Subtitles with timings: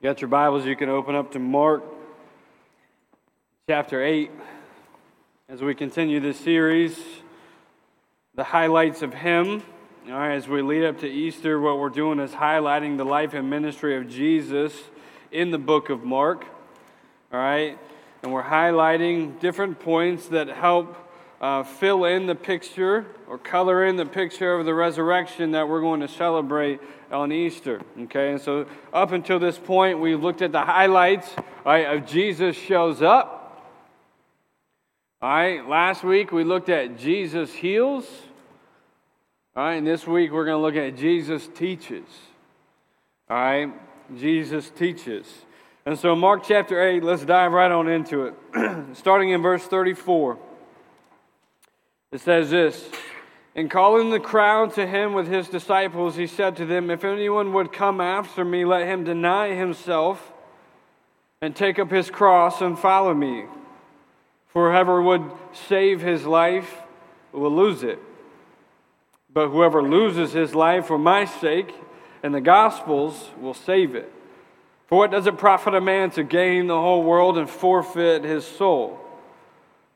[0.00, 1.82] You got your Bibles, you can open up to Mark
[3.68, 4.30] chapter 8
[5.48, 6.96] as we continue this series,
[8.36, 9.60] the highlights of Him.
[10.06, 13.34] All right, as we lead up to Easter, what we're doing is highlighting the life
[13.34, 14.72] and ministry of Jesus
[15.32, 16.44] in the book of Mark.
[17.32, 17.76] All right,
[18.22, 20.94] and we're highlighting different points that help
[21.40, 25.80] uh, fill in the picture or color in the picture of the resurrection that we're
[25.80, 26.80] going to celebrate
[27.12, 27.80] on Easter.
[28.02, 31.30] Okay, and so up until this point, we looked at the highlights
[31.64, 33.36] right, of Jesus shows up.
[35.20, 38.06] All right, last week we looked at Jesus heals.
[39.56, 42.04] All right, and this week we're going to look at Jesus teaches.
[43.28, 43.72] All right,
[44.16, 45.26] Jesus teaches.
[45.86, 48.34] And so, Mark chapter 8, let's dive right on into it.
[48.96, 50.38] Starting in verse 34.
[52.12, 52.88] It says this
[53.54, 57.52] And calling the crowd to him with his disciples, he said to them, If anyone
[57.52, 60.32] would come after me, let him deny himself
[61.40, 63.44] and take up his cross and follow me.
[64.48, 65.30] For whoever would
[65.68, 66.74] save his life
[67.32, 67.98] will lose it.
[69.32, 71.74] But whoever loses his life for my sake
[72.22, 74.12] and the gospel's will save it.
[74.86, 78.46] For what does it profit a man to gain the whole world and forfeit his
[78.46, 78.98] soul?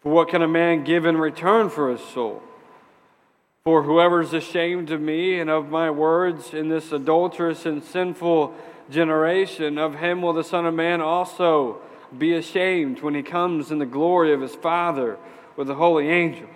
[0.02, 2.42] For what can a man give in return for his soul?
[3.64, 8.52] For whoever is ashamed of me and of my words in this adulterous and sinful
[8.90, 11.80] generation, of him will the Son of Man also
[12.16, 15.18] be ashamed when he comes in the glory of his Father
[15.56, 16.50] with the holy angels.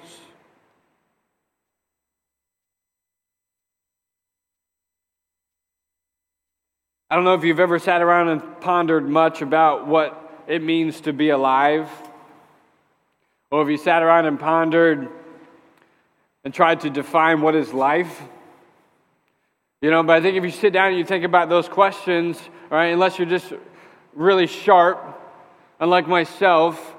[7.09, 11.01] I don't know if you've ever sat around and pondered much about what it means
[11.03, 11.89] to be alive.
[13.51, 15.09] Or have you sat around and pondered
[16.45, 18.23] and tried to define what is life?
[19.81, 22.41] You know, but I think if you sit down and you think about those questions,
[22.71, 23.53] right, unless you're just
[24.15, 24.99] really sharp,
[25.79, 26.95] unlike myself,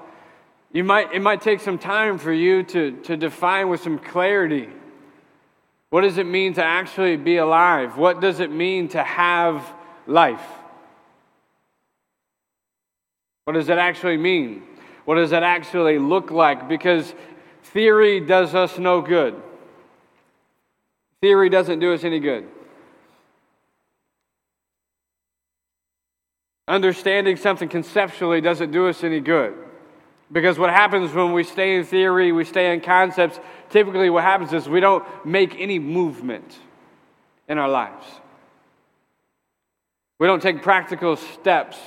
[0.72, 4.68] you might, it might take some time for you to, to define with some clarity.
[5.90, 7.96] What does it mean to actually be alive?
[7.96, 9.66] What does it mean to have
[10.06, 10.44] life?
[13.44, 14.62] What does it actually mean?
[15.08, 16.68] What does that actually look like?
[16.68, 17.14] Because
[17.62, 19.40] theory does us no good.
[21.22, 22.46] Theory doesn't do us any good.
[26.68, 29.54] Understanding something conceptually doesn't do us any good.
[30.30, 34.52] Because what happens when we stay in theory, we stay in concepts, typically what happens
[34.52, 36.58] is we don't make any movement
[37.48, 38.04] in our lives.
[40.18, 41.78] We don't take practical steps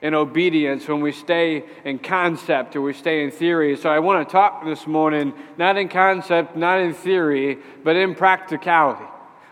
[0.00, 3.76] in obedience when we stay in concept or we stay in theory.
[3.76, 8.14] So I want to talk this morning, not in concept, not in theory, but in
[8.14, 9.04] practicality.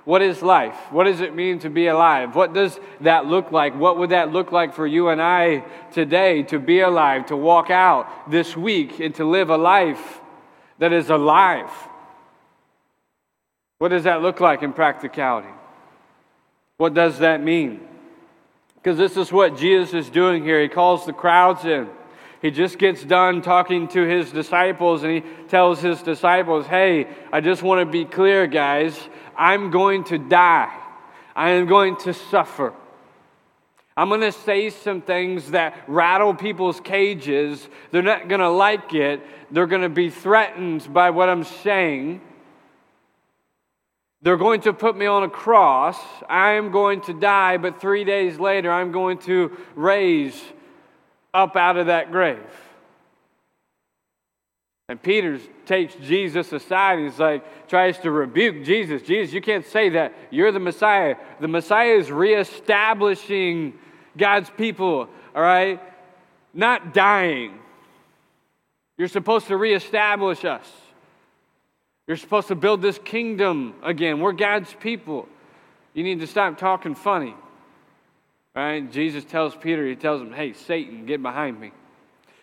[0.04, 0.76] What is life?
[0.92, 2.36] What does it mean to be alive?
[2.36, 3.74] What does that look like?
[3.74, 7.70] What would that look like for you and I today to be alive, to walk
[7.70, 10.20] out this week, and to live a life
[10.78, 11.70] that is alive?
[13.78, 15.48] What does that look like in practicality?
[16.76, 17.80] What does that mean?
[18.86, 20.62] Because this is what Jesus is doing here.
[20.62, 21.88] He calls the crowds in.
[22.40, 27.40] He just gets done talking to his disciples and he tells his disciples, Hey, I
[27.40, 28.96] just want to be clear, guys.
[29.36, 30.72] I'm going to die.
[31.34, 32.72] I am going to suffer.
[33.96, 37.68] I'm going to say some things that rattle people's cages.
[37.90, 39.20] They're not going to like it.
[39.50, 42.20] They're going to be threatened by what I'm saying.
[44.22, 45.98] They're going to put me on a cross.
[46.28, 50.40] I am going to die, but three days later, I'm going to raise
[51.32, 52.40] up out of that grave.
[54.88, 59.02] And Peter takes Jesus aside and he's like, tries to rebuke Jesus.
[59.02, 60.14] Jesus, you can't say that.
[60.30, 61.16] You're the Messiah.
[61.40, 63.74] The Messiah is reestablishing
[64.16, 65.82] God's people, all right?
[66.54, 67.58] Not dying.
[68.96, 70.66] You're supposed to reestablish us.
[72.06, 74.20] You're supposed to build this kingdom again.
[74.20, 75.28] We're God's people.
[75.92, 77.34] You need to stop talking funny.
[78.54, 78.90] Right?
[78.90, 81.72] Jesus tells Peter, he tells him, hey, Satan, get behind me.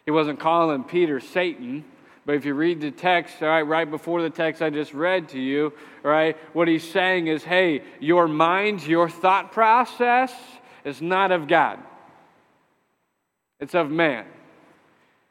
[0.06, 1.86] He wasn't calling Peter Satan,
[2.26, 5.30] but if you read the text, all right, right before the text I just read
[5.30, 5.74] to you,
[6.04, 10.34] right, what he's saying is, hey, your mind, your thought process
[10.84, 11.80] is not of God,
[13.60, 14.26] it's of man.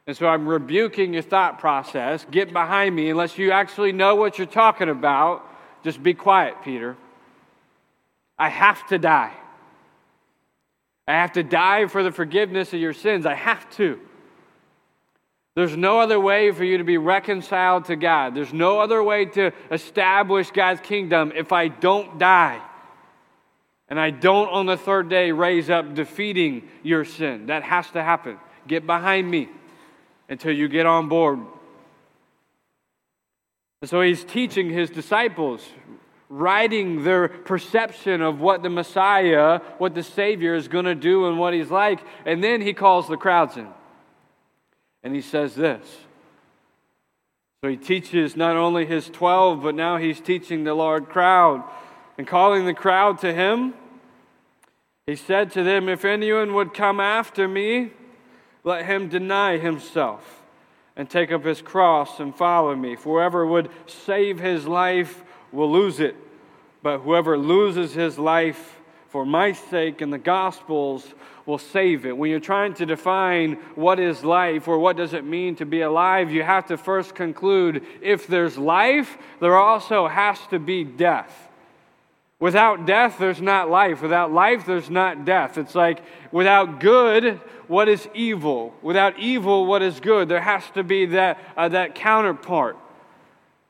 [0.07, 2.27] And so I'm rebuking your thought process.
[2.31, 3.11] Get behind me.
[3.11, 5.47] Unless you actually know what you're talking about,
[5.85, 6.97] just be quiet, Peter.
[8.39, 9.33] I have to die.
[11.07, 13.27] I have to die for the forgiveness of your sins.
[13.27, 14.01] I have to.
[15.55, 18.35] There's no other way for you to be reconciled to God.
[18.35, 22.61] There's no other way to establish God's kingdom if I don't die.
[23.89, 27.47] And I don't on the third day raise up defeating your sin.
[27.47, 28.39] That has to happen.
[28.67, 29.51] Get behind me
[30.33, 31.41] until you get on board.
[33.83, 35.63] And so he's teaching his disciples,
[36.31, 41.39] writing their perception of what the Messiah, what the Savior is going to do and
[41.39, 42.01] what he's like.
[42.25, 43.69] And then he calls the crowds in.
[45.03, 45.87] And he says this.
[47.63, 51.63] So he teaches not only his 12, but now he's teaching the large crowd.
[52.17, 53.75] And calling the crowd to him,
[55.07, 57.91] he said to them, If anyone would come after me,
[58.65, 60.43] let him deny himself
[60.97, 62.97] and take up his cross and follow me.
[62.97, 66.17] For whoever would save his life will lose it,
[66.83, 68.79] but whoever loses his life
[69.09, 71.07] for my sake and the gospel's
[71.45, 72.17] will save it.
[72.17, 75.81] When you're trying to define what is life or what does it mean to be
[75.81, 81.49] alive, you have to first conclude if there's life, there also has to be death.
[82.43, 84.03] Without death, there's not life.
[84.03, 85.57] Without life, there's not death.
[85.57, 86.03] It's like
[86.33, 88.75] without good, what is evil?
[88.83, 90.29] Without evil, what is good?
[90.29, 92.77] There has to be that, uh, that counterpart.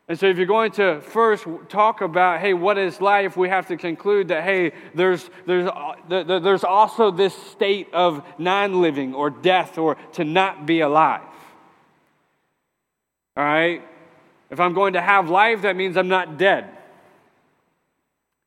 [0.08, 3.68] And so, if you're going to first talk about, hey, what is life, we have
[3.68, 9.28] to conclude that, hey, there's, there's, uh, there's also this state of non living or
[9.28, 11.20] death or to not be alive.
[13.36, 13.82] All right?
[14.48, 16.78] If I'm going to have life, that means I'm not dead.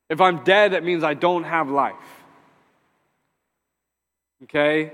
[0.10, 1.96] If I'm dead, that means I don't have life.
[4.44, 4.92] Okay?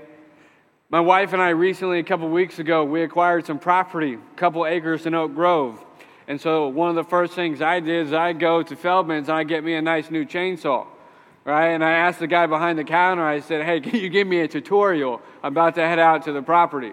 [0.88, 4.66] My wife and I recently, a couple weeks ago, we acquired some property, a couple
[4.66, 5.84] acres in Oak Grove.
[6.28, 9.36] And so one of the first things I did is I go to Feldman's and
[9.36, 10.86] I get me a nice new chainsaw.
[11.44, 11.68] Right?
[11.68, 14.40] And I asked the guy behind the counter, I said, hey, can you give me
[14.40, 15.20] a tutorial?
[15.42, 16.92] I'm about to head out to the property.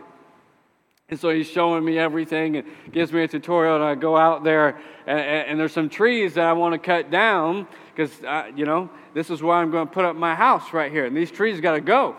[1.09, 4.43] And so he's showing me everything and gives me a tutorial, and I go out
[4.43, 7.67] there, and, and there's some trees that I want to cut down
[7.99, 11.05] because, you know, this is where I'm going to put up my house right here,
[11.05, 12.15] and these trees got to go.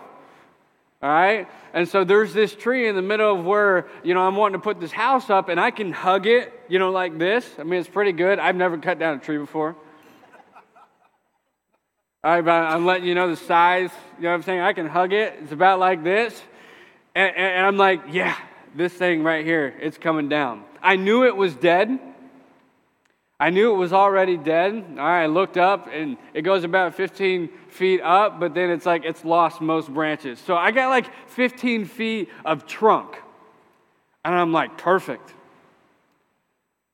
[1.01, 1.47] All right?
[1.73, 4.63] And so there's this tree in the middle of where, you know, I'm wanting to
[4.63, 7.49] put this house up, and I can hug it, you know, like this.
[7.57, 8.37] I mean, it's pretty good.
[8.37, 9.75] I've never cut down a tree before.
[12.23, 13.89] All right, but I'm letting you know the size.
[14.17, 14.59] You know what I'm saying?
[14.59, 15.33] I can hug it.
[15.41, 16.39] It's about like this.
[17.15, 18.37] And, and I'm like, yeah,
[18.75, 20.63] this thing right here, it's coming down.
[20.83, 21.99] I knew it was dead.
[23.41, 24.99] I knew it was already dead.
[24.99, 29.25] I looked up and it goes about 15 feet up, but then it's like it's
[29.25, 30.37] lost most branches.
[30.37, 33.17] So I got like 15 feet of trunk.
[34.23, 35.33] And I'm like, perfect.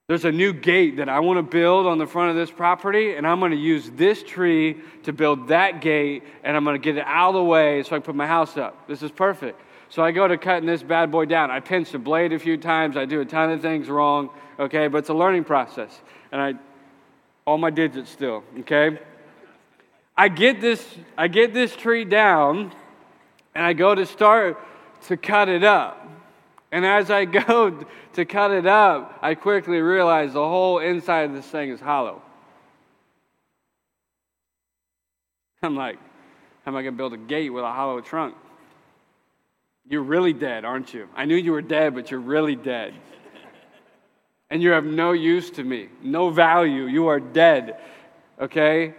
[0.08, 3.16] There's a new gate that I want to build on the front of this property,
[3.16, 6.82] and I'm going to use this tree to build that gate, and I'm going to
[6.82, 8.88] get it out of the way so I can put my house up.
[8.88, 9.60] This is perfect.
[9.90, 11.52] So I go to cutting this bad boy down.
[11.52, 12.96] I pinch the blade a few times.
[12.96, 14.88] I do a ton of things wrong, okay?
[14.88, 16.00] But it's a learning process.
[16.32, 16.54] And I,
[17.46, 19.00] all my digits still, okay?
[20.16, 20.86] I get this,
[21.18, 22.74] I get this tree down,
[23.54, 24.58] and I go to start
[25.08, 26.08] to cut it up.
[26.72, 31.34] And as I go to cut it up, I quickly realize the whole inside of
[31.34, 32.22] this thing is hollow.
[35.64, 35.98] I'm like,
[36.66, 38.36] how am I going to build a gate with a hollow trunk?
[39.90, 41.08] You're really dead, aren't you?
[41.16, 42.94] I knew you were dead, but you're really dead.
[44.50, 46.86] And you have no use to me, no value.
[46.86, 47.78] You are dead.
[48.40, 48.96] Okay?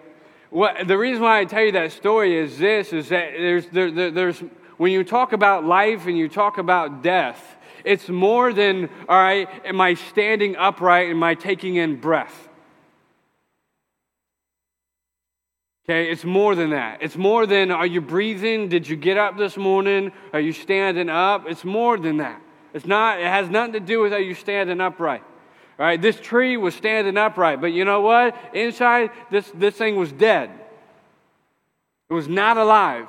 [0.50, 3.90] What, the reason why I tell you that story is this is that there's, there,
[3.90, 4.42] there, there's,
[4.76, 9.48] when you talk about life and you talk about death, it's more than, all right,
[9.64, 11.10] am I standing upright?
[11.10, 12.48] Am I taking in breath?
[15.84, 16.98] Okay, it's more than that.
[17.00, 18.68] It's more than are you breathing?
[18.68, 20.12] Did you get up this morning?
[20.34, 21.44] Are you standing up?
[21.46, 22.42] It's more than that.
[22.74, 25.22] It's not, it has nothing to do with are you standing upright.
[25.78, 28.36] Right, this tree was standing upright, but you know what?
[28.52, 30.50] Inside, this, this thing was dead.
[32.10, 33.06] It was not alive.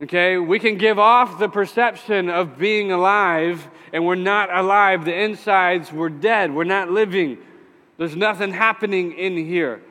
[0.00, 5.04] Okay, we can give off the perception of being alive, and we're not alive.
[5.04, 6.54] The insides, we're dead.
[6.54, 7.38] We're not living.
[7.98, 9.82] There's nothing happening in here.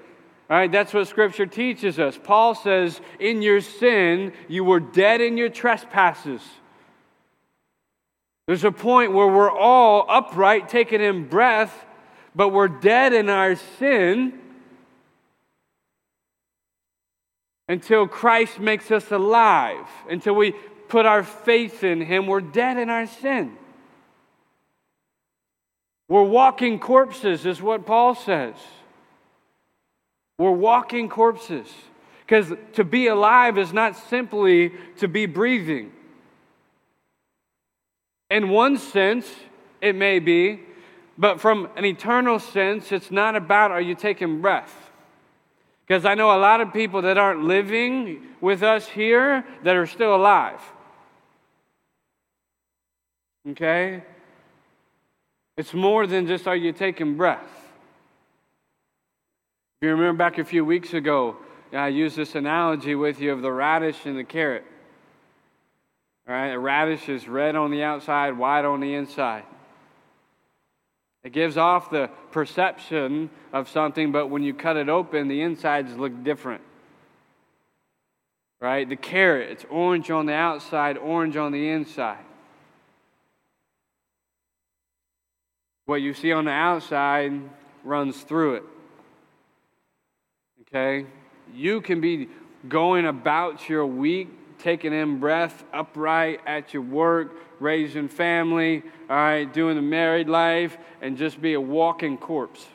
[0.49, 2.19] All right, that's what Scripture teaches us.
[2.21, 6.41] Paul says, In your sin, you were dead in your trespasses.
[8.51, 11.85] There's a point where we're all upright, taking in breath,
[12.35, 14.37] but we're dead in our sin
[17.69, 19.87] until Christ makes us alive.
[20.09, 20.51] Until we
[20.89, 23.55] put our faith in Him, we're dead in our sin.
[26.09, 28.55] We're walking corpses, is what Paul says.
[30.37, 31.67] We're walking corpses.
[32.25, 35.93] Because to be alive is not simply to be breathing.
[38.31, 39.29] In one sense,
[39.81, 40.61] it may be,
[41.17, 44.73] but from an eternal sense, it's not about are you taking breath.
[45.85, 49.85] Because I know a lot of people that aren't living with us here that are
[49.85, 50.61] still alive.
[53.49, 54.01] Okay?
[55.57, 57.43] It's more than just are you taking breath.
[59.81, 61.35] If you remember back a few weeks ago,
[61.73, 64.63] I used this analogy with you of the radish and the carrot.
[66.31, 69.43] All right, a radish is red on the outside, white on the inside.
[71.25, 75.93] It gives off the perception of something, but when you cut it open, the insides
[75.97, 76.61] look different.
[78.61, 78.87] Right?
[78.87, 82.23] The carrot, it's orange on the outside, orange on the inside.
[85.85, 87.33] What you see on the outside
[87.83, 88.63] runs through it.
[90.61, 91.07] Okay?
[91.53, 92.29] You can be
[92.69, 94.29] going about your week,
[94.61, 100.77] taking in breath upright at your work, raising family, all right, doing the married life,
[101.01, 102.65] and just be a walking corpse,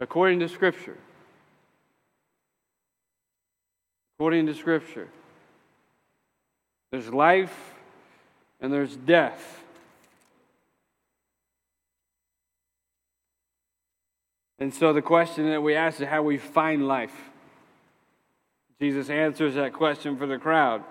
[0.00, 0.96] according to Scripture.
[4.16, 5.08] According to Scripture,
[6.92, 7.74] there's life
[8.60, 9.62] and there's death.
[14.60, 17.30] And so the question that we ask is how we find life.
[18.80, 20.82] Jesus answers that question for the crowd.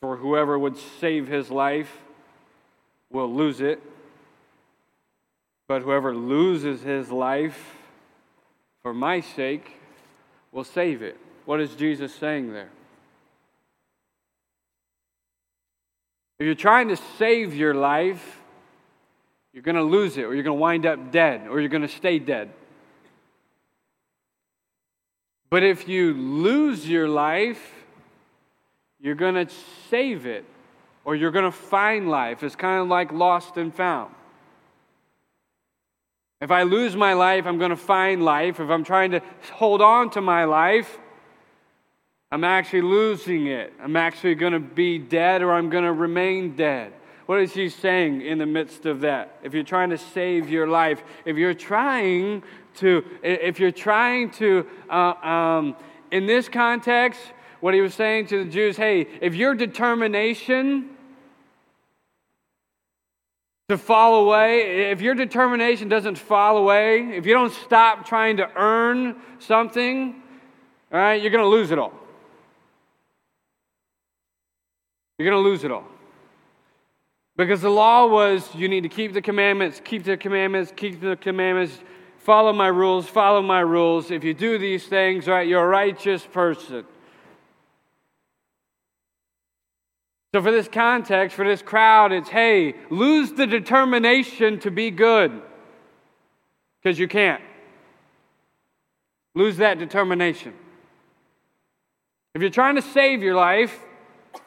[0.00, 1.90] For whoever would save his life
[3.10, 3.82] will lose it.
[5.68, 7.76] But whoever loses his life
[8.82, 9.76] for my sake
[10.52, 11.16] will save it.
[11.44, 12.70] What is Jesus saying there?
[16.38, 18.40] If you're trying to save your life,
[19.52, 21.82] you're going to lose it, or you're going to wind up dead, or you're going
[21.82, 22.50] to stay dead.
[25.50, 27.74] But if you lose your life,
[29.00, 29.52] you're going to
[29.90, 30.44] save it
[31.04, 32.42] or you're going to find life.
[32.44, 34.14] It's kind of like lost and found.
[36.40, 38.60] If I lose my life, I'm going to find life.
[38.60, 40.98] If I'm trying to hold on to my life,
[42.32, 43.72] I'm actually losing it.
[43.82, 46.92] I'm actually going to be dead or I'm going to remain dead.
[47.26, 49.38] What is he saying in the midst of that?
[49.42, 52.42] If you're trying to save your life, if you're trying
[52.76, 55.76] to, if you're trying to, uh, um,
[56.10, 57.20] in this context,
[57.60, 60.90] what he was saying to the Jews hey, if your determination
[63.68, 68.50] to fall away, if your determination doesn't fall away, if you don't stop trying to
[68.56, 70.20] earn something,
[70.92, 71.92] all right, you're going to lose it all.
[75.18, 75.84] You're going to lose it all.
[77.36, 81.16] Because the law was you need to keep the commandments, keep the commandments, keep the
[81.16, 81.78] commandments,
[82.20, 84.10] follow my rules, follow my rules.
[84.10, 86.84] If you do these things, right, you're a righteous person.
[90.32, 95.42] So, for this context, for this crowd, it's hey, lose the determination to be good
[96.80, 97.42] because you can't.
[99.34, 100.54] Lose that determination.
[102.34, 103.76] If you're trying to save your life,
[104.34, 104.40] if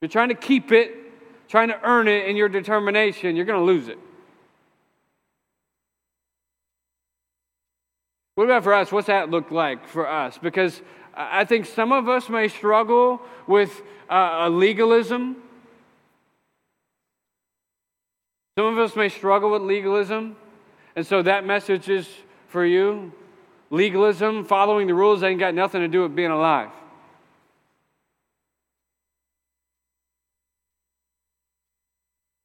[0.00, 0.90] you're trying to keep it,
[1.48, 3.98] trying to earn it in your determination, you're going to lose it.
[8.34, 8.90] What about for us?
[8.90, 10.38] What's that look like for us?
[10.38, 10.82] Because
[11.14, 15.36] I think some of us may struggle with uh, legalism.
[18.58, 20.36] Some of us may struggle with legalism.
[20.96, 22.08] And so that message is
[22.48, 23.12] for you.
[23.70, 26.70] Legalism, following the rules, ain't got nothing to do with being alive.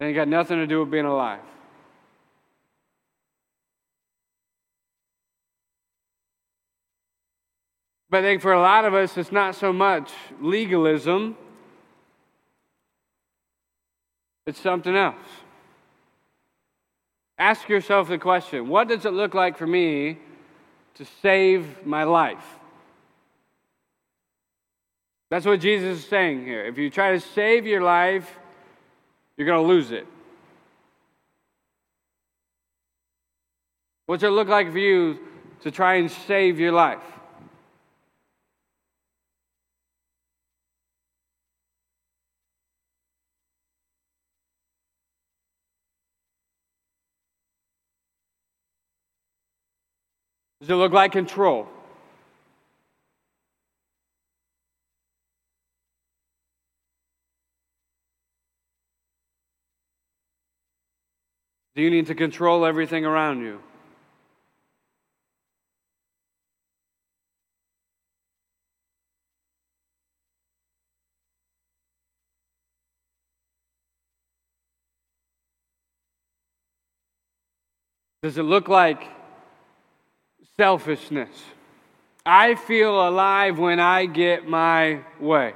[0.02, 1.42] Ain't got nothing to do with being alive.
[8.10, 10.12] But I think for a lot of us, it's not so much
[10.42, 11.38] legalism,
[14.48, 15.16] it's something else.
[17.38, 20.18] Ask yourself the question what does it look like for me
[20.96, 22.44] to save my life?
[25.30, 26.66] That's what Jesus is saying here.
[26.66, 28.28] If you try to save your life,
[29.38, 30.08] you're going to lose it.
[34.08, 35.20] What's it look like for you
[35.62, 37.04] to try and save your life?
[50.62, 51.68] Does it look like control?
[61.76, 63.62] Do you need to control everything around you?
[78.22, 79.19] Does it look like
[80.60, 81.30] selfishness.
[82.26, 85.54] I feel alive when I get my way.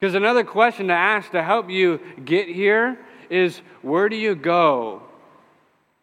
[0.00, 5.02] Because another question to ask to help you get here is where do you go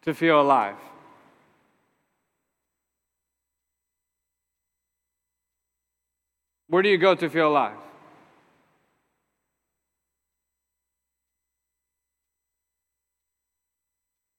[0.02, 0.76] to feel alive?
[6.68, 7.89] Where do you go to feel alive?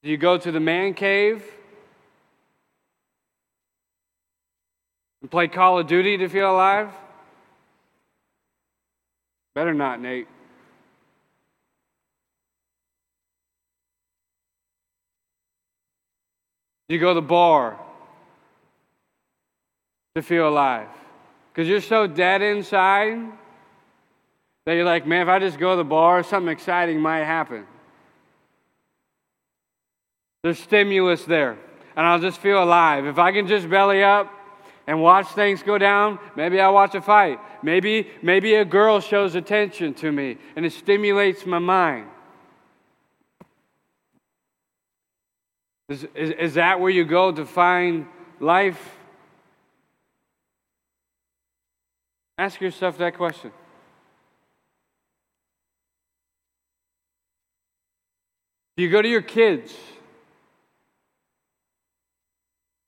[0.04, 1.44] Do you go to the man cave
[5.22, 6.90] and play Call of Duty to feel alive?
[9.54, 10.28] Better not, Nate.
[16.88, 17.80] Do you go to the bar
[20.16, 20.90] to feel alive?
[21.54, 23.20] Because you're so dead inside
[24.66, 27.66] that you're like, man, if I just go to the bar, something exciting might happen.
[30.44, 31.58] There's stimulus there,
[31.96, 33.06] and I'll just feel alive.
[33.06, 34.34] If I can just belly up
[34.88, 37.40] and watch things go down, maybe I'll watch a fight.
[37.62, 42.08] Maybe, maybe a girl shows attention to me and it stimulates my mind.
[45.90, 48.08] Is, is, is that where you go to find
[48.40, 48.98] life?
[52.38, 53.52] Ask yourself that question.
[58.78, 59.76] Do you go to your kids?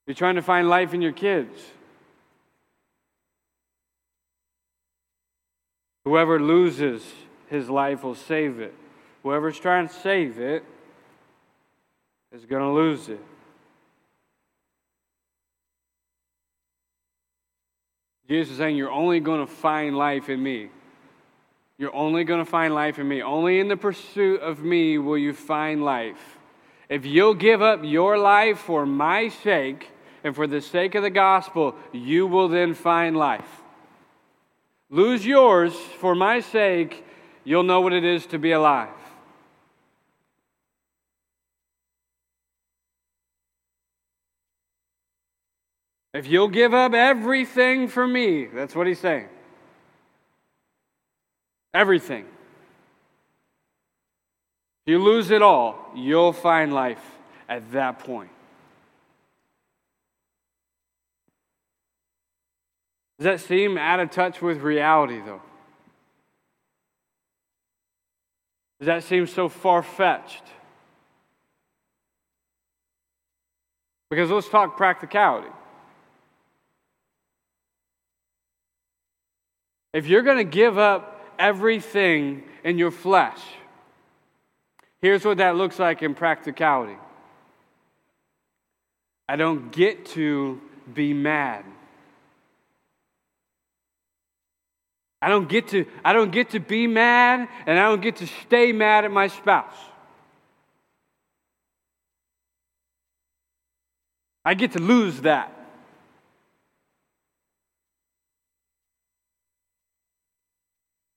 [0.06, 1.60] You're trying to find life in your kids.
[6.06, 7.02] Whoever loses
[7.48, 8.74] his life will save it.
[9.24, 10.66] Whoever's trying to save it
[12.34, 13.22] is going to lose it.
[18.28, 20.70] Jesus is saying, You're only going to find life in me.
[21.78, 23.22] You're only going to find life in me.
[23.22, 26.38] Only in the pursuit of me will you find life.
[26.90, 29.90] If you'll give up your life for my sake
[30.24, 33.62] and for the sake of the gospel, you will then find life.
[34.90, 37.04] Lose yours for my sake,
[37.44, 38.90] you'll know what it is to be alive.
[46.14, 49.28] If you'll give up everything for me, that's what he's saying.
[51.74, 52.26] Everything.
[54.86, 57.04] If you lose it all, you'll find life
[57.50, 58.30] at that point.
[63.20, 65.42] Does that seem out of touch with reality, though?
[68.80, 70.44] Does that seem so far fetched?
[74.10, 75.48] Because let's talk practicality.
[79.94, 83.40] If you're going to give up everything in your flesh,
[85.02, 86.98] here's what that looks like in practicality
[89.30, 90.60] I don't get to
[90.94, 91.64] be mad.
[95.24, 98.28] I don't get to I don't get to be mad and I don't get to
[98.28, 99.74] stay mad at my spouse.
[104.44, 105.50] I get to lose that.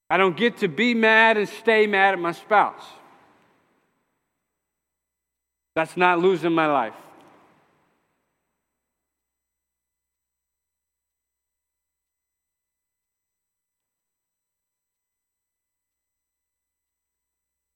[0.09, 2.85] I don't get to be mad and stay mad at my spouse.
[5.75, 6.95] That's not losing my life.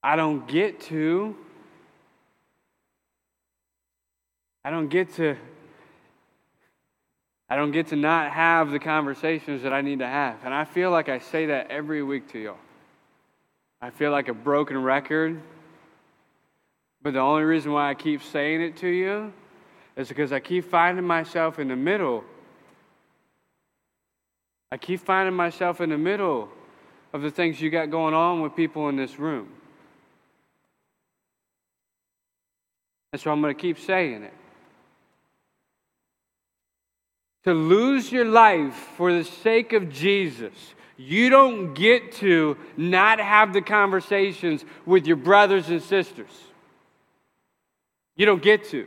[0.02, 1.36] I don't get to.
[4.64, 5.36] I don't get to.
[7.48, 10.36] I don't get to not have the conversations that I need to have.
[10.44, 12.56] And I feel like I say that every week to y'all.
[13.82, 15.40] I feel like a broken record.
[17.02, 19.32] But the only reason why I keep saying it to you
[19.96, 22.24] is because I keep finding myself in the middle.
[24.70, 26.48] I keep finding myself in the middle
[27.12, 29.48] of the things you got going on with people in this room.
[33.12, 34.34] And so I'm going to keep saying it.
[37.44, 40.52] To lose your life for the sake of Jesus,
[40.96, 46.30] you don't get to not have the conversations with your brothers and sisters.
[48.16, 48.86] You don't get to.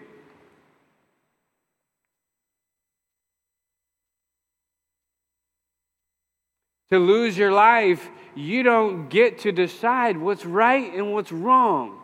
[6.92, 12.03] To lose your life, you don't get to decide what's right and what's wrong.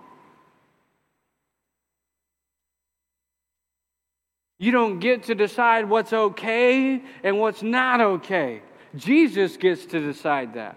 [4.59, 8.61] You don't get to decide what's okay and what's not okay.
[8.95, 10.75] Jesus gets to decide that.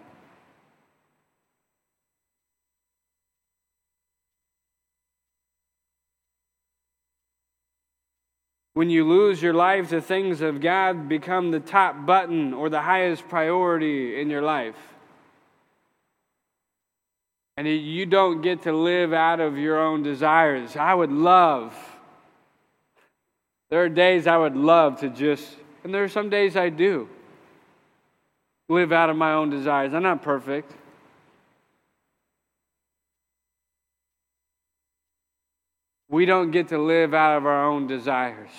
[8.74, 12.80] When you lose your life, the things of God become the top button or the
[12.80, 14.76] highest priority in your life.
[17.56, 20.74] And you don't get to live out of your own desires.
[20.74, 21.74] I would love,
[23.72, 27.08] there are days I would love to just, and there are some days I do,
[28.68, 29.94] live out of my own desires.
[29.94, 30.70] I'm not perfect.
[36.10, 38.50] We don't get to live out of our own desires.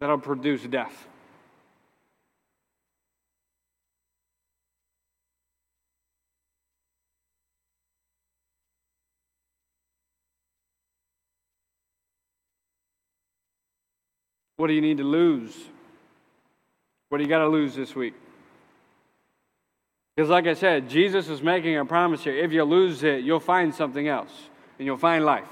[0.00, 1.08] That'll produce death.
[14.62, 15.56] What do you need to lose?
[17.08, 18.14] What do you got to lose this week?
[20.14, 22.36] Because, like I said, Jesus is making a promise here.
[22.36, 24.30] If you lose it, you'll find something else
[24.78, 25.48] and you'll find life.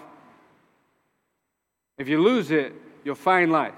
[1.99, 3.75] If you lose it, you'll find life.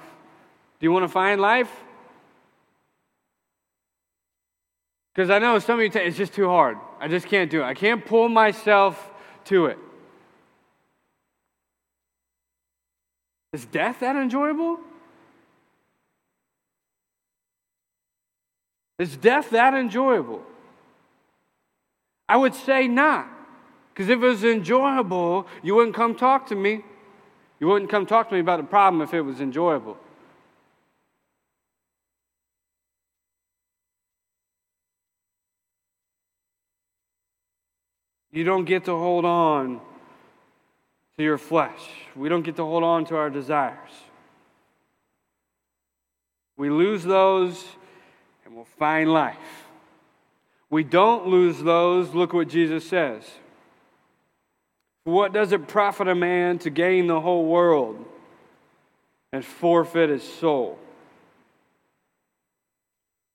[0.79, 1.73] Do you want to find life?
[5.14, 6.77] Because I know some of you, t- it's just too hard.
[7.01, 7.64] I just can't do it.
[7.64, 9.11] I can't pull myself
[9.47, 9.79] to it.
[13.55, 14.79] Is death that enjoyable?
[19.03, 20.45] Is death that enjoyable?
[22.29, 23.27] I would say not.
[23.93, 26.85] Because if it was enjoyable, you wouldn't come talk to me.
[27.59, 29.99] You wouldn't come talk to me about the problem if it was enjoyable.
[38.31, 39.81] You don't get to hold on
[41.17, 41.88] to your flesh.
[42.15, 43.91] We don't get to hold on to our desires.
[46.57, 47.65] We lose those
[48.53, 49.65] and we'll find life.
[50.69, 52.12] We don't lose those.
[52.12, 53.23] Look what Jesus says.
[55.05, 58.05] What does it profit a man to gain the whole world
[59.33, 60.79] and forfeit his soul?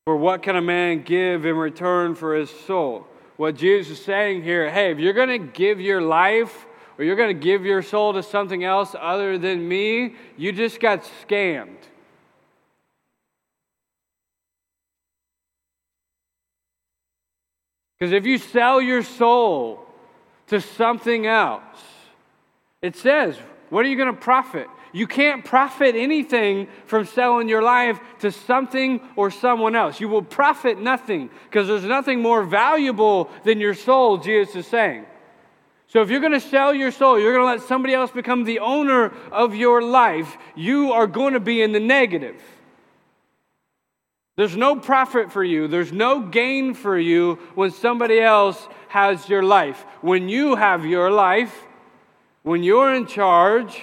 [0.06, 3.08] For what can a man give in return for his soul?
[3.38, 6.68] What Jesus is saying here hey, if you're going to give your life
[7.00, 10.80] or you're going to give your soul to something else other than me, you just
[10.80, 11.88] got scammed.
[17.98, 19.86] Because if you sell your soul
[20.48, 21.64] to something else,
[22.82, 23.38] it says,
[23.70, 24.68] what are you going to profit?
[24.94, 30.00] You can't profit anything from selling your life to something or someone else.
[30.00, 35.06] You will profit nothing because there's nothing more valuable than your soul, Jesus is saying.
[35.88, 38.44] So if you're going to sell your soul, you're going to let somebody else become
[38.44, 42.42] the owner of your life, you are going to be in the negative.
[44.38, 45.68] There's no profit for you.
[45.68, 49.84] There's no gain for you when somebody else has your life.
[50.02, 51.54] When you have your life,
[52.44, 53.82] when you're in charge,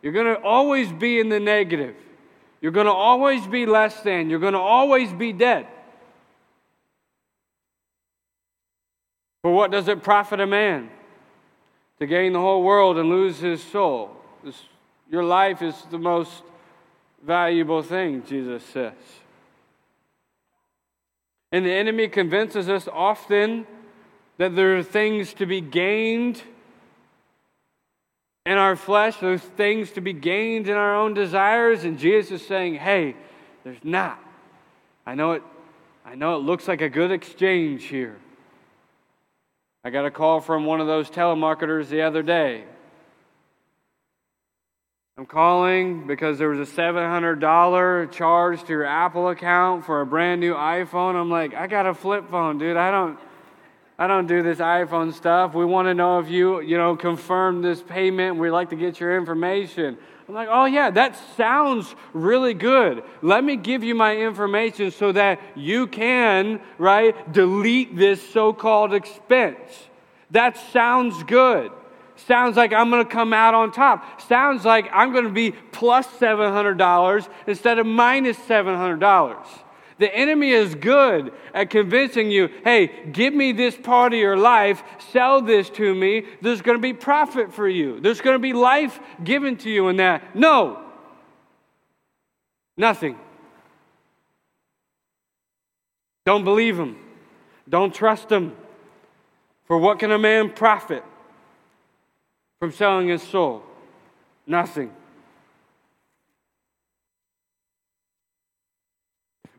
[0.00, 1.96] you're going to always be in the negative.
[2.60, 4.30] You're going to always be less than.
[4.30, 5.66] You're going to always be dead.
[9.42, 10.90] For what does it profit a man
[11.98, 14.16] to gain the whole world and lose his soul?
[14.44, 14.62] This,
[15.10, 16.44] your life is the most
[17.24, 18.94] valuable thing, Jesus says.
[21.50, 23.66] And the enemy convinces us often
[24.36, 26.42] that there are things to be gained
[28.46, 31.84] in our flesh, there's things to be gained in our own desires.
[31.84, 33.14] And Jesus is saying, hey,
[33.62, 34.18] there's not.
[35.04, 35.42] I know it,
[36.04, 38.16] I know it looks like a good exchange here.
[39.84, 42.64] I got a call from one of those telemarketers the other day.
[45.18, 50.40] I'm calling because there was a $700 charge to your Apple account for a brand
[50.40, 51.16] new iPhone.
[51.16, 52.76] I'm like, I got a flip phone, dude.
[52.76, 53.18] I don't
[53.98, 55.54] I don't do this iPhone stuff.
[55.54, 58.36] We want to know if you, you know, confirm this payment.
[58.36, 59.98] We'd like to get your information.
[60.28, 63.02] I'm like, oh, yeah, that sounds really good.
[63.20, 68.94] Let me give you my information so that you can, right, delete this so called
[68.94, 69.88] expense.
[70.30, 71.72] That sounds good.
[72.26, 74.20] Sounds like I'm going to come out on top.
[74.20, 79.46] Sounds like I'm going to be plus $700 instead of minus $700.
[79.98, 84.82] The enemy is good at convincing you hey, give me this part of your life,
[85.12, 86.24] sell this to me.
[86.40, 89.88] There's going to be profit for you, there's going to be life given to you
[89.88, 90.36] in that.
[90.36, 90.82] No,
[92.76, 93.16] nothing.
[96.26, 96.96] Don't believe him,
[97.68, 98.54] don't trust him.
[99.66, 101.04] For what can a man profit
[102.60, 103.62] from selling his soul?
[104.46, 104.92] Nothing.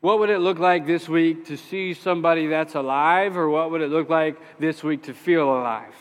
[0.01, 3.81] What would it look like this week to see somebody that's alive, or what would
[3.81, 5.93] it look like this week to feel alive?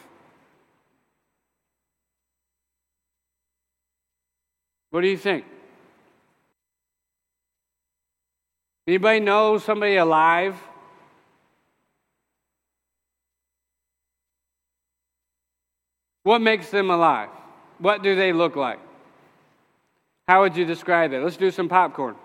[4.91, 5.45] What do you think?
[8.87, 10.57] Anybody know somebody alive?
[16.29, 17.31] What makes them alive?
[17.79, 18.79] What do they look like?
[20.27, 21.23] How would you describe it?
[21.23, 22.17] Let's do some popcorn.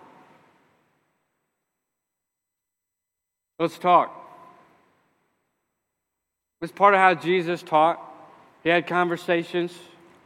[3.58, 4.14] Let's talk.
[6.62, 7.98] It's part of how Jesus taught.
[8.62, 9.74] He had conversations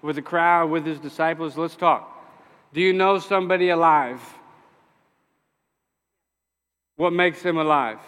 [0.01, 1.55] with the crowd, with his disciples.
[1.55, 2.01] Let's talk.
[2.73, 4.21] Do you know somebody alive?
[6.95, 7.99] What makes them alive?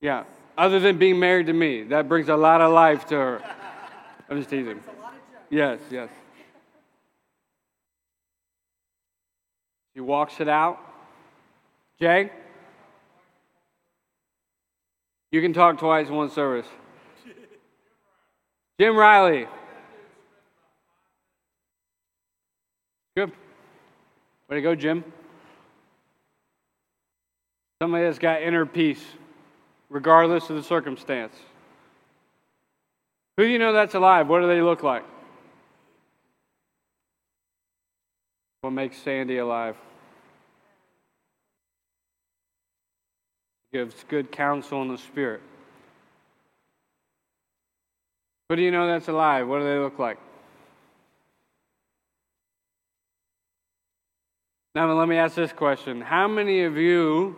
[0.00, 0.24] Yeah,
[0.56, 3.42] other than being married to me, that brings a lot of life to her.
[4.28, 4.80] I'm just teasing.
[5.50, 6.08] Yes, yes.
[9.94, 10.78] She walks it out.
[12.00, 12.30] Jay?
[15.30, 16.66] You can talk twice in one service.
[18.78, 19.46] Jim Riley.
[23.16, 23.32] Good.
[24.48, 25.02] Way to go, Jim.
[27.80, 29.02] Somebody that's got inner peace,
[29.88, 31.34] regardless of the circumstance.
[33.36, 34.28] Who do you know that's alive?
[34.28, 35.04] What do they look like?
[38.62, 39.76] What makes Sandy alive?
[43.72, 45.42] Gives good counsel in the Spirit.
[48.48, 49.46] Who do you know that's alive?
[49.46, 50.18] What do they look like?
[54.74, 57.36] Now, let me ask this question How many of you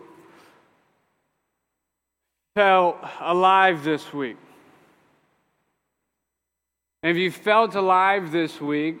[2.59, 4.35] felt alive this week?
[7.01, 8.97] And if you felt alive this week,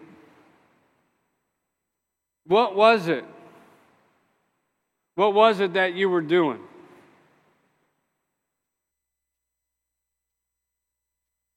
[2.47, 3.25] what was it?
[5.15, 6.61] What was it that you were doing?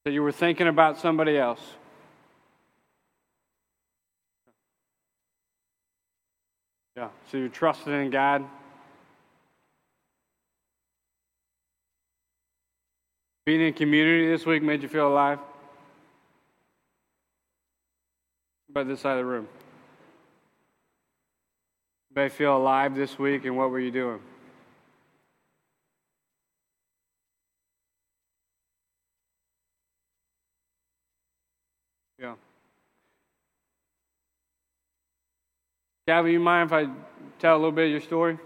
[0.03, 1.61] That you were thinking about somebody else?
[6.97, 8.43] Yeah, so you're trusting in God.
[13.45, 15.39] Being in community this week made you feel alive?
[18.69, 19.47] By this side of the room.
[22.15, 24.19] Anybody feel alive this week, and what were you doing?
[32.17, 32.35] Yeah.
[36.07, 36.87] Calvin, you mind if I
[37.39, 38.37] tell a little bit of your story?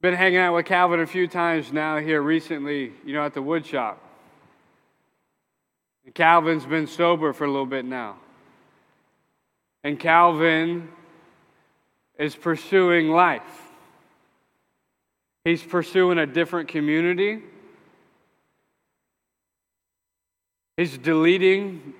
[0.00, 3.42] Been hanging out with Calvin a few times now here recently, you know, at the
[3.42, 4.02] wood shop.
[6.06, 8.16] And Calvin's been sober for a little bit now.
[9.84, 10.88] And Calvin
[12.18, 13.42] is pursuing life.
[15.44, 17.42] He's pursuing a different community.
[20.78, 21.92] He's deleting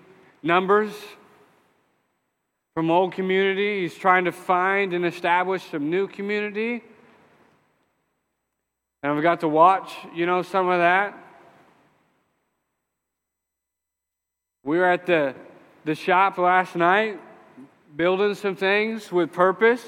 [0.42, 0.92] numbers
[2.72, 3.82] from old community.
[3.82, 6.82] He's trying to find and establish some new community.
[9.02, 11.16] And we got to watch, you know, some of that.
[14.62, 15.34] We were at the,
[15.84, 17.18] the shop last night
[17.96, 19.84] building some things with purpose.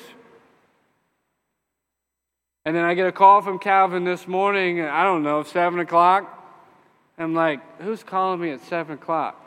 [2.65, 6.39] And then I get a call from Calvin this morning, I don't know, 7 o'clock.
[7.19, 9.39] I'm like, who's calling me at 7 o'clock?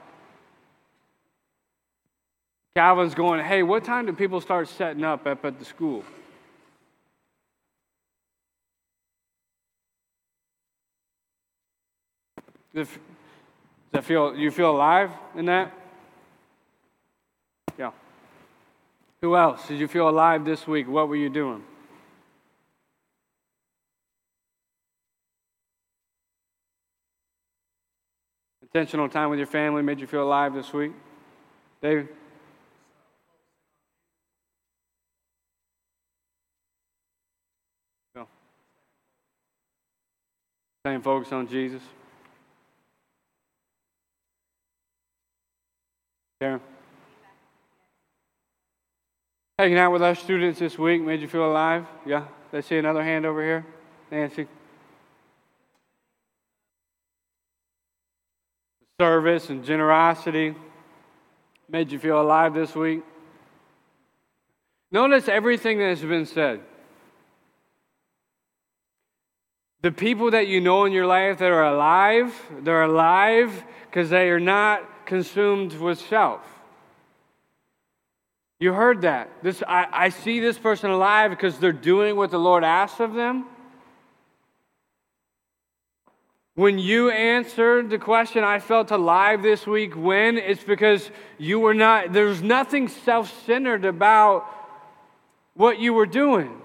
[2.75, 6.03] Calvin's going, hey, what time do people start setting up up at the school?
[12.75, 12.89] Does
[13.91, 15.71] that feel you feel alive in that?
[17.79, 17.91] Yeah.
[19.21, 19.65] Who else?
[19.69, 20.85] Did you feel alive this week?
[20.89, 21.63] What were you doing?
[28.61, 30.91] Intentional time with your family made you feel alive this week?
[31.81, 32.09] David?
[40.83, 41.81] Staying focused on Jesus.
[49.57, 51.85] Hanging out with our students this week made you feel alive?
[52.05, 52.25] Yeah?
[52.51, 53.65] Let's see another hand over here.
[54.11, 54.47] Nancy.
[58.99, 60.55] service and generosity
[61.69, 63.03] made you feel alive this week?
[64.91, 66.61] Notice everything that has been said.
[69.81, 74.29] The people that you know in your life that are alive, they're alive because they
[74.29, 76.41] are not consumed with self.
[78.59, 79.29] You heard that.
[79.43, 83.13] This, I, I see this person alive because they're doing what the Lord asks of
[83.13, 83.45] them.
[86.55, 90.37] When you answered the question, I felt alive this week, when?
[90.37, 94.45] It's because you were not, there's nothing self centered about
[95.53, 96.61] what you were doing.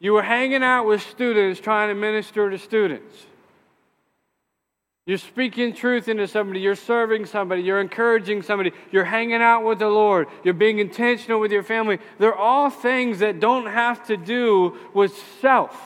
[0.00, 3.26] You were hanging out with students trying to minister to students.
[5.06, 6.58] You're speaking truth into somebody.
[6.58, 7.62] You're serving somebody.
[7.62, 8.72] You're encouraging somebody.
[8.90, 10.26] You're hanging out with the Lord.
[10.42, 12.00] You're being intentional with your family.
[12.18, 15.80] They're all things that don't have to do with self,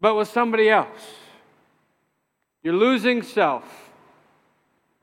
[0.00, 0.88] but with somebody else.
[2.64, 3.64] You're losing self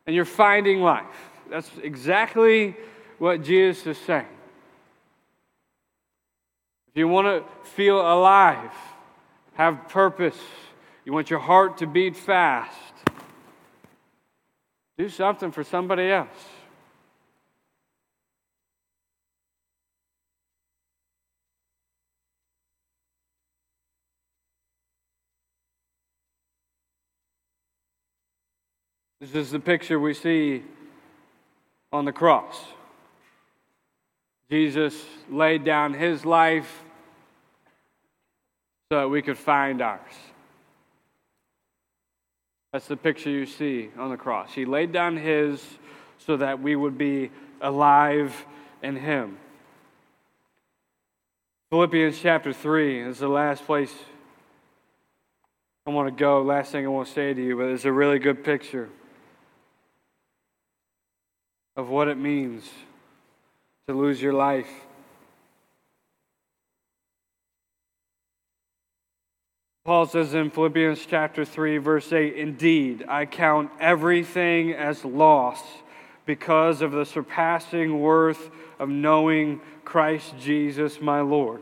[0.05, 1.05] and you're finding life.
[1.49, 2.75] That's exactly
[3.19, 4.25] what Jesus is saying.
[6.89, 8.71] If you want to feel alive,
[9.53, 10.37] have purpose,
[11.07, 12.75] you want your heart to beat fast,
[14.97, 16.27] do something for somebody else.
[29.21, 30.61] This is the picture we see
[31.93, 32.65] on the cross.
[34.51, 36.83] Jesus laid down his life
[38.91, 40.01] so that we could find ours.
[42.73, 44.53] That's the picture you see on the cross.
[44.53, 45.63] He laid down his
[46.17, 48.45] so that we would be alive
[48.83, 49.37] in him.
[51.69, 53.93] Philippians chapter 3 is the last place
[55.85, 56.41] I want to go.
[56.41, 58.89] Last thing I want to say to you, but it's a really good picture
[61.77, 62.69] of what it means
[63.87, 64.69] to lose your life.
[69.87, 75.63] Paul says in Philippians chapter 3, verse 8, Indeed, I count everything as loss
[76.25, 81.61] because of the surpassing worth of knowing Christ Jesus my Lord.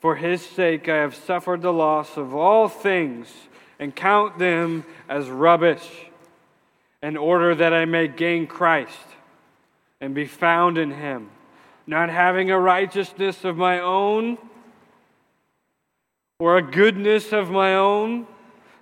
[0.00, 3.32] For his sake I have suffered the loss of all things
[3.78, 5.88] and count them as rubbish
[7.04, 9.06] in order that I may gain Christ
[10.00, 11.30] and be found in him,
[11.86, 14.38] not having a righteousness of my own
[16.38, 18.26] or a goodness of my own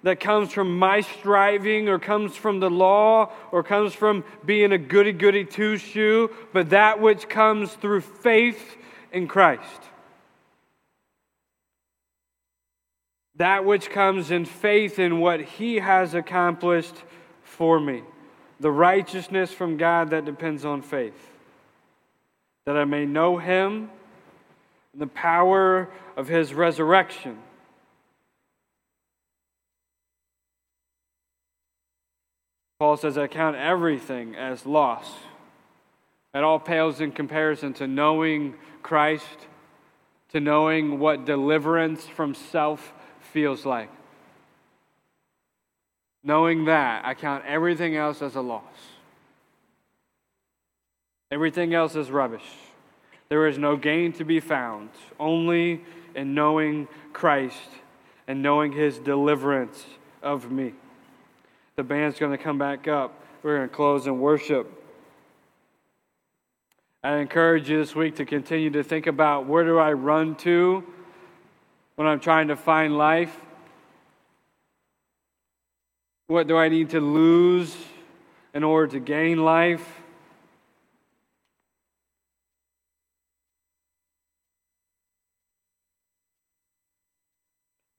[0.03, 4.79] that comes from my striving or comes from the law or comes from being a
[4.79, 8.77] goody goody two shoe, but that which comes through faith
[9.13, 9.83] in Christ.
[13.37, 16.97] That which comes in faith in what He has accomplished
[17.43, 18.03] for me
[18.63, 21.31] the righteousness from God that depends on faith,
[22.65, 23.91] that I may know him
[24.93, 27.39] and the power of his resurrection.
[32.79, 35.09] Paul says, I count everything as loss.
[36.35, 39.47] It all pales in comparison to knowing Christ,
[40.31, 43.91] to knowing what deliverance from self feels like.
[46.25, 48.63] Knowing that, I count everything else as a loss.
[51.31, 52.43] Everything else is rubbish.
[53.33, 55.81] There is no gain to be found, only
[56.15, 57.71] in knowing Christ
[58.29, 59.87] and knowing his deliverance
[60.23, 60.75] of me.
[61.77, 63.19] The band's going to come back up.
[63.43, 64.71] We're going to close in worship.
[67.03, 70.85] I encourage you this week to continue to think about where do I run to
[71.97, 73.35] when I'm trying to find life?
[76.27, 77.75] What do I need to lose
[78.53, 80.02] in order to gain life?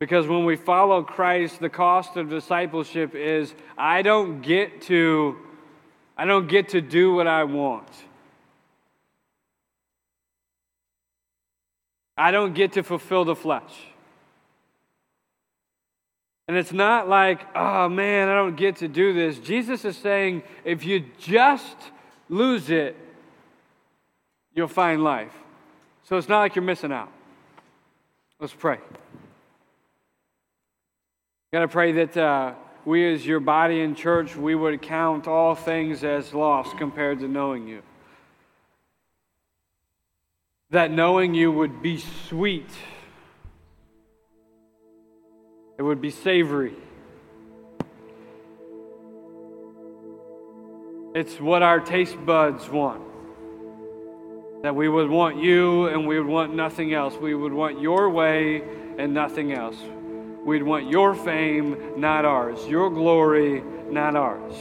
[0.04, 5.38] Because when we follow Christ, the cost of discipleship is I don't get to
[6.18, 7.88] I don't get to do what I want.
[12.18, 13.74] I don't get to fulfill the flesh.
[16.50, 19.39] And it's not like, oh man, I don't get to do this.
[19.39, 21.78] Jesus is saying, if you just
[22.28, 22.98] lose it,
[24.54, 25.32] you'll find life.
[26.04, 27.10] So it's not like you're missing out.
[28.42, 28.80] Let's pray.
[31.54, 35.56] Got to pray that uh, we, as your body and church, we would count all
[35.56, 37.83] things as lost compared to knowing you.
[40.71, 42.69] That knowing you would be sweet
[45.77, 46.73] it would be savory.
[51.15, 53.01] It's what our taste buds want.
[54.63, 57.15] That we would want you and we would want nothing else.
[57.15, 58.63] We would want your way
[58.97, 59.77] and nothing else.
[60.46, 62.67] We'd want your fame, not ours.
[62.67, 64.54] Your glory, not ours.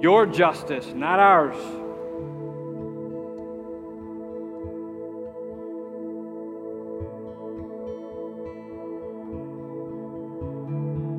[0.00, 1.56] Your justice, not ours.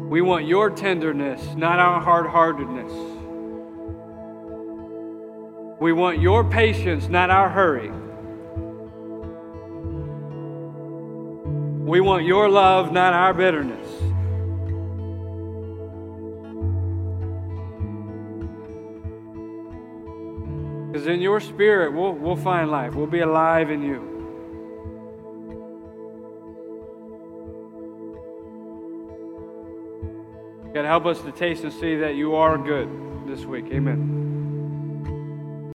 [0.09, 2.91] We want your tenderness, not our hard heartedness.
[5.81, 7.91] We want your patience, not our hurry.
[11.93, 13.87] We want your love, not our bitterness.
[20.91, 22.95] Because in your spirit, we'll, we'll find life.
[22.95, 23.99] We'll be alive in you.
[30.73, 32.89] God, help us to taste and see that you are good
[33.27, 33.65] this week.
[33.71, 34.22] Amen.